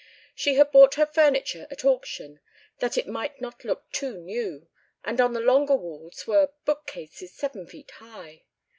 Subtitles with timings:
[0.33, 2.39] She had bought her furniture at auction
[2.79, 4.67] that it might not look too new,
[5.05, 8.45] and on the longer walls were bookcases seven feet high.